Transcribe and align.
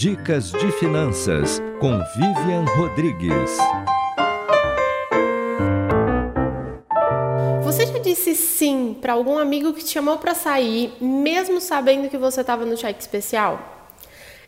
Dicas 0.00 0.50
de 0.52 0.72
Finanças 0.72 1.60
com 1.78 1.90
Vivian 2.16 2.64
Rodrigues. 2.74 3.50
Você 7.62 7.86
já 7.86 7.98
disse 7.98 8.34
sim 8.34 8.96
para 8.98 9.12
algum 9.12 9.36
amigo 9.36 9.74
que 9.74 9.84
te 9.84 9.90
chamou 9.90 10.16
para 10.16 10.32
sair, 10.32 10.94
mesmo 11.02 11.60
sabendo 11.60 12.08
que 12.08 12.16
você 12.16 12.40
estava 12.40 12.64
no 12.64 12.78
cheque 12.78 12.98
especial? 12.98 13.92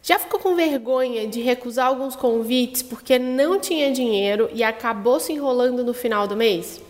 Já 0.02 0.18
ficou 0.18 0.40
com 0.40 0.56
vergonha 0.56 1.26
de 1.26 1.42
recusar 1.42 1.88
alguns 1.88 2.16
convites 2.16 2.80
porque 2.80 3.18
não 3.18 3.60
tinha 3.60 3.92
dinheiro 3.92 4.48
e 4.54 4.64
acabou 4.64 5.20
se 5.20 5.34
enrolando 5.34 5.84
no 5.84 5.92
final 5.92 6.26
do 6.26 6.34
mês? 6.34 6.80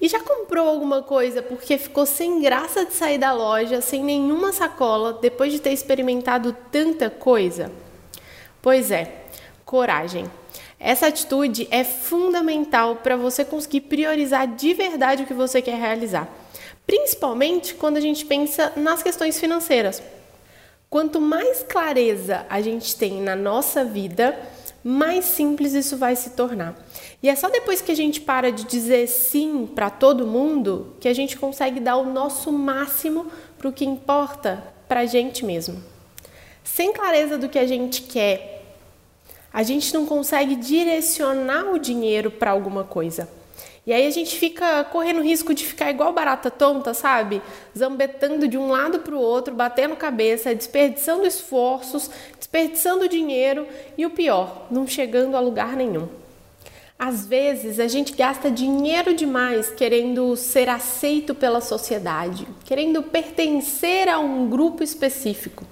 E 0.00 0.08
já 0.08 0.20
comprou 0.20 0.68
alguma 0.68 1.02
coisa 1.02 1.42
porque 1.42 1.78
ficou 1.78 2.04
sem 2.04 2.42
graça 2.42 2.84
de 2.84 2.92
sair 2.92 3.18
da 3.18 3.32
loja, 3.32 3.80
sem 3.80 4.04
nenhuma 4.04 4.52
sacola, 4.52 5.14
depois 5.14 5.52
de 5.52 5.60
ter 5.60 5.72
experimentado 5.72 6.54
tanta 6.70 7.08
coisa? 7.08 7.72
Pois 8.60 8.90
é, 8.90 9.24
coragem. 9.64 10.30
Essa 10.78 11.06
atitude 11.06 11.66
é 11.70 11.82
fundamental 11.82 12.96
para 12.96 13.16
você 13.16 13.44
conseguir 13.44 13.82
priorizar 13.82 14.46
de 14.46 14.74
verdade 14.74 15.22
o 15.22 15.26
que 15.26 15.32
você 15.32 15.62
quer 15.62 15.76
realizar, 15.76 16.28
principalmente 16.86 17.74
quando 17.74 17.96
a 17.96 18.00
gente 18.00 18.26
pensa 18.26 18.72
nas 18.76 19.02
questões 19.02 19.40
financeiras. 19.40 20.02
Quanto 20.96 21.20
mais 21.20 21.62
clareza 21.62 22.46
a 22.48 22.62
gente 22.62 22.96
tem 22.96 23.20
na 23.20 23.36
nossa 23.36 23.84
vida, 23.84 24.34
mais 24.82 25.26
simples 25.26 25.74
isso 25.74 25.94
vai 25.98 26.16
se 26.16 26.30
tornar. 26.30 26.74
E 27.22 27.28
é 27.28 27.36
só 27.36 27.50
depois 27.50 27.82
que 27.82 27.92
a 27.92 27.94
gente 27.94 28.18
para 28.18 28.50
de 28.50 28.64
dizer 28.64 29.06
sim 29.06 29.66
para 29.66 29.90
todo 29.90 30.26
mundo 30.26 30.96
que 30.98 31.06
a 31.06 31.12
gente 31.12 31.36
consegue 31.36 31.80
dar 31.80 31.98
o 31.98 32.10
nosso 32.10 32.50
máximo 32.50 33.26
para 33.58 33.68
o 33.68 33.72
que 33.74 33.84
importa 33.84 34.64
para 34.88 35.00
a 35.00 35.04
gente 35.04 35.44
mesmo. 35.44 35.84
Sem 36.64 36.94
clareza 36.94 37.36
do 37.36 37.50
que 37.50 37.58
a 37.58 37.66
gente 37.66 38.00
quer, 38.00 38.64
a 39.52 39.62
gente 39.62 39.92
não 39.92 40.06
consegue 40.06 40.56
direcionar 40.56 41.74
o 41.74 41.78
dinheiro 41.78 42.30
para 42.30 42.52
alguma 42.52 42.84
coisa. 42.84 43.28
E 43.86 43.92
aí 43.92 44.06
a 44.06 44.10
gente 44.10 44.36
fica 44.36 44.82
correndo 44.84 45.22
risco 45.22 45.54
de 45.54 45.64
ficar 45.64 45.90
igual 45.90 46.12
barata 46.12 46.50
tonta, 46.50 46.92
sabe? 46.92 47.40
Zambetando 47.76 48.48
de 48.48 48.58
um 48.58 48.68
lado 48.70 48.98
para 49.00 49.14
o 49.14 49.20
outro, 49.20 49.54
batendo 49.54 49.94
cabeça, 49.94 50.54
desperdiçando 50.54 51.26
esforços, 51.26 52.10
desperdiçando 52.36 53.08
dinheiro 53.08 53.66
e 53.96 54.04
o 54.04 54.10
pior, 54.10 54.66
não 54.70 54.86
chegando 54.86 55.36
a 55.36 55.40
lugar 55.40 55.76
nenhum. 55.76 56.08
Às 56.98 57.26
vezes 57.26 57.78
a 57.78 57.86
gente 57.86 58.14
gasta 58.14 58.50
dinheiro 58.50 59.14
demais 59.14 59.68
querendo 59.70 60.34
ser 60.34 60.68
aceito 60.68 61.34
pela 61.34 61.60
sociedade, 61.60 62.48
querendo 62.64 63.02
pertencer 63.02 64.08
a 64.08 64.18
um 64.18 64.48
grupo 64.48 64.82
específico. 64.82 65.64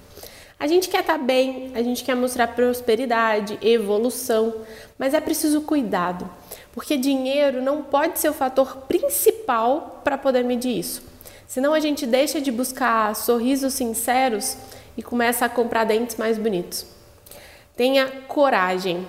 A 0.59 0.67
gente 0.67 0.89
quer 0.89 1.01
estar 1.01 1.19
tá 1.19 1.25
bem, 1.25 1.73
a 1.75 1.83
gente 1.83 2.05
quer 2.05 2.15
mostrar 2.15 2.49
prosperidade, 2.49 3.59
evolução, 3.61 4.55
mas 4.99 5.13
é 5.13 5.21
preciso 5.21 5.63
cuidado, 5.63 6.31
porque 6.73 6.97
dinheiro 6.97 7.61
não 7.61 7.83
pode 7.83 8.19
ser 8.19 8.29
o 8.29 8.35
fator 8.35 8.77
principal 8.89 10.01
para 10.05 10.17
poder 10.17 10.45
medir 10.45 10.79
isso. 10.79 11.03
Senão 11.47 11.75
a 11.75 11.81
gente 11.81 12.07
deixa 12.07 12.41
de 12.41 12.51
buscar 12.51 13.15
sorrisos 13.15 13.75
sinceros 13.75 14.57
e 14.97 15.03
começa 15.03 15.45
a 15.45 15.49
comprar 15.49 15.85
dentes 15.85 16.17
mais 16.17 16.39
bonitos. 16.39 16.87
Tenha 17.77 18.07
coragem. 18.29 19.07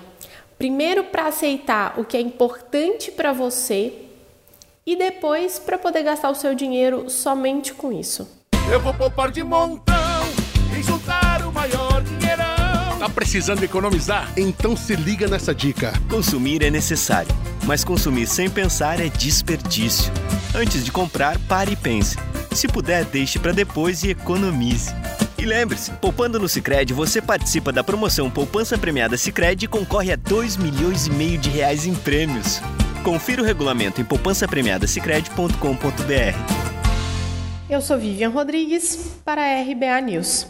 Primeiro 0.58 1.04
para 1.04 1.26
aceitar 1.26 1.98
o 1.98 2.04
que 2.04 2.16
é 2.16 2.20
importante 2.20 3.10
para 3.10 3.32
você 3.32 3.92
e 4.84 4.96
depois 4.96 5.58
para 5.58 5.78
poder 5.78 6.02
gastar 6.02 6.30
o 6.30 6.34
seu 6.34 6.54
dinheiro 6.54 7.08
somente 7.10 7.72
com 7.74 7.92
isso. 7.92 8.28
Eu 8.70 8.80
vou 8.80 8.94
poupar 8.94 9.30
de 9.30 9.42
montão 9.42 9.96
maior 11.56 12.02
dinheirão. 12.02 12.98
Tá 12.98 13.08
precisando 13.08 13.62
economizar? 13.62 14.30
Então 14.36 14.76
se 14.76 14.94
liga 14.94 15.26
nessa 15.26 15.54
dica. 15.54 15.94
Consumir 16.08 16.62
é 16.62 16.70
necessário, 16.70 17.34
mas 17.64 17.82
consumir 17.82 18.26
sem 18.26 18.50
pensar 18.50 19.00
é 19.00 19.08
desperdício. 19.08 20.12
Antes 20.54 20.84
de 20.84 20.92
comprar, 20.92 21.38
pare 21.48 21.72
e 21.72 21.76
pense. 21.76 22.18
Se 22.52 22.68
puder, 22.68 23.06
deixe 23.06 23.38
para 23.38 23.52
depois 23.52 24.02
e 24.02 24.10
economize. 24.10 24.92
E 25.38 25.44
lembre-se, 25.44 25.90
poupando 25.92 26.38
no 26.38 26.48
Sicredi, 26.48 26.92
você 26.92 27.22
participa 27.22 27.72
da 27.72 27.84
promoção 27.84 28.30
Poupança 28.30 28.78
Premiada 28.78 29.16
Sicredi 29.16 29.66
e 29.66 29.68
concorre 29.68 30.12
a 30.12 30.16
2 30.16 30.56
milhões 30.56 31.06
e 31.06 31.10
meio 31.10 31.38
de 31.38 31.50
reais 31.50 31.86
em 31.86 31.94
prêmios. 31.94 32.60
Confira 33.02 33.42
o 33.42 33.44
regulamento 33.44 34.00
em 34.00 34.04
poupancapremiadasicredi.com.br. 34.04 36.66
Eu 37.68 37.80
sou 37.80 37.98
Vivian 37.98 38.30
Rodrigues 38.30 39.18
para 39.24 39.42
a 39.42 39.62
RBA 39.62 40.00
News. 40.00 40.44